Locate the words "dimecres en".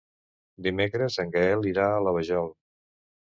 0.67-1.29